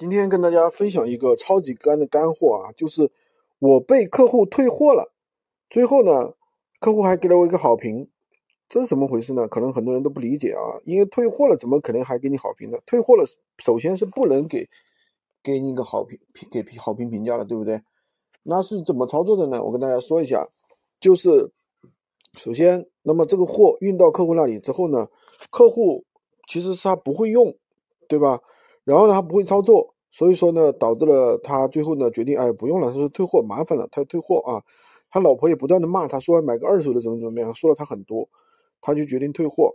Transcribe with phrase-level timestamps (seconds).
[0.00, 3.12] 今天跟大家分享一个超级干的干货啊，就是
[3.58, 5.12] 我被客户退货了，
[5.68, 6.32] 最后呢，
[6.78, 8.08] 客户还给了我一个好评，
[8.66, 9.46] 这是怎么回事呢？
[9.46, 12.78] 可能很多人都不理解啊，因为退货了怎么可能还给你好评呢？
[12.86, 13.26] 退货了，
[13.58, 14.70] 首先是不能给
[15.42, 17.82] 给你一个好评评给好评评价的，对不对？
[18.42, 19.62] 那是怎么操作的呢？
[19.62, 20.48] 我跟大家说一下，
[20.98, 21.52] 就是
[22.38, 25.08] 首先，那么这个货运到客户那里之后呢，
[25.50, 26.06] 客户
[26.48, 27.54] 其实是他不会用，
[28.08, 28.40] 对吧？
[28.84, 34.62] 然后呢，他不会操作，所以说呢，导致了他最后呢决定，哎，不用了，他说退货麻烦了，他退货啊。
[35.12, 38.28] 他老婆也不断的骂他，说买个二手的怎么怎么样，说了他很多，
[38.80, 39.74] 他就决定退货。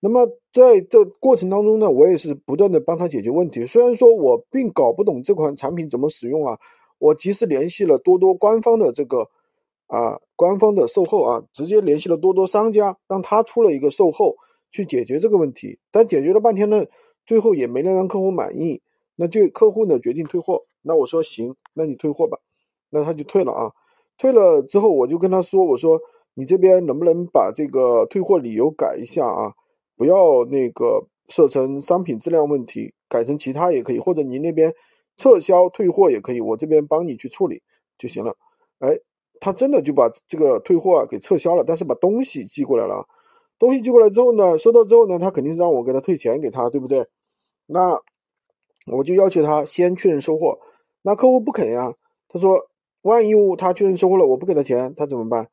[0.00, 3.64] 那么在这过程当中呢，我也是不断的帮他解决问题。
[3.66, 6.58] 虽然说我并搞不懂这款产品怎么使用啊，
[6.98, 9.28] 我及时联系了多多官方的这个
[9.86, 14.34] 啊官方的售后啊，直接联系了多多商家，让他出了一个售后
[14.72, 15.78] 去解决这个问题。
[15.92, 16.84] 但解决了半天呢。
[17.26, 18.82] 最后也没能让客户满意，
[19.16, 20.64] 那就客户呢决定退货。
[20.82, 22.38] 那我说行，那你退货吧。
[22.90, 23.72] 那他就退了啊。
[24.16, 26.00] 退了之后，我就跟他说：“我说
[26.34, 29.52] 你这边能不能把这个退货理由改一下啊？
[29.96, 34.72] 不要那个设成商品质量问题，改成其他也可以，或者你那边
[35.16, 37.62] 撤销退货也可以，我这边帮你去处理
[37.98, 38.36] 就行了。”
[38.78, 38.96] 哎，
[39.40, 43.04] 他真的就把这个退货啊给撤销了，但是把东西寄过来了。
[43.58, 47.06] 东西寄过来之后呢，收到之后呢，他肯定是让我给他退钱给他，对不对？
[47.66, 48.00] 那
[48.92, 50.58] 我就要求他先确认收货。
[51.02, 51.94] 那客户不肯呀，
[52.28, 52.68] 他说
[53.02, 55.48] 万一他确认收货了，我不给他钱，他怎么办？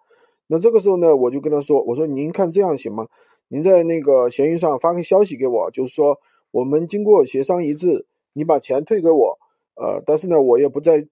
[0.48, 3.08] 那这个时候呢，我就跟他说，我说您看这样行吗？
[3.48, 6.20] 您在那个闲鱼上发个消息给我，就是说
[6.52, 9.38] 我们经过协商一致，你把钱退给我。
[9.76, 11.08] 呃，但是呢，我也不再，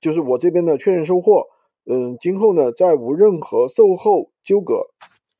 [0.00, 1.46] 就是我这边的确认收货，
[1.86, 4.86] 嗯，今后呢再无任何售后纠葛。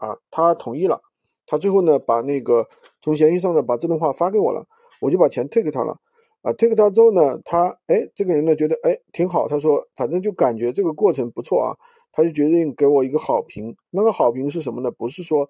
[0.02, 1.00] 啊，他同意了，
[1.46, 2.66] 他最后呢把那个
[3.00, 4.66] 从闲鱼上呢把这段话发给我了，
[5.00, 5.96] 我就把钱退给他了。
[6.42, 11.70] 啊，退给他之后呢，他哎这个人呢觉得哎挺好，他说反正就感觉这个过程不错啊，
[12.10, 13.76] 他就决定给我一个好评。
[13.90, 14.90] 那个好评是什么呢？
[14.90, 15.48] 不是说，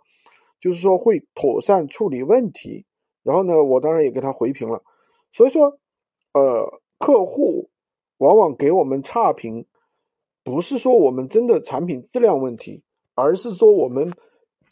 [0.61, 2.85] 就是说会妥善处理问题。
[3.23, 4.83] 然后呢，我当然也给他回评了。
[5.33, 5.79] 所以说，
[6.35, 7.71] 呃，客户
[8.19, 9.65] 往往给我们差评，
[10.45, 12.83] 不是说我们真的产品质量问题，
[13.15, 14.13] 而是说我们。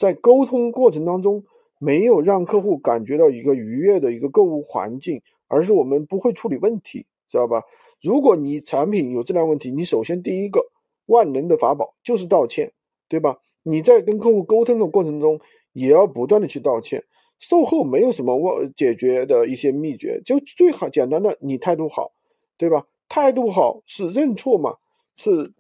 [0.01, 1.45] 在沟通过程当中，
[1.79, 7.65] 没有让客户感觉到一个愉悦的一个购物环境，而是我们不会处理问题，知道吧？
[8.01, 10.71] 如果你产品有质量问题，你首先第一个
[11.05, 12.73] 万能的法宝就是道歉，
[13.11, 13.37] 对吧？
[13.63, 15.39] 你在跟客户沟通的过程中，
[15.75, 17.05] 也要不断的去道歉。
[17.39, 22.13] 售后没有什么问解决的一些秘诀，就最好简单的，你态度好，
[22.57, 22.87] 对吧？
[23.07, 24.77] 态度好是认错嘛，
[25.17, 25.53] 是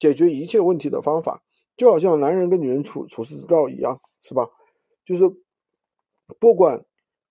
[0.00, 1.44] 解决一切问题的方法。
[1.76, 4.48] 就好像男人跟女人处处事之道一样，是吧？
[5.04, 5.24] 就是
[6.40, 6.84] 不管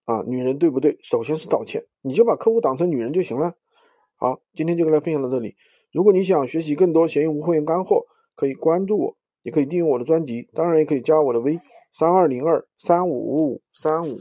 [0.06, 3.56] 啊女人对不对，首先是道歉，你就把客户当成女人就行了。
[4.16, 5.56] 好，今天就跟大家分享到这里。
[5.91, 11.59] 如果你想学习更多闲鱼无货源干货，可以关注我，也可以订阅我的专辑，当然也可以加我的微
[11.91, 14.19] 三二零二三五五五三五。